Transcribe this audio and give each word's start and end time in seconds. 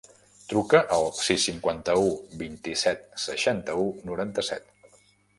Truca 0.51 0.79
al 0.95 1.03
sis, 1.17 1.43
cinquanta-u, 1.49 2.07
vint-i-set, 2.39 3.03
seixanta-u, 3.25 3.85
noranta-set. 4.11 4.97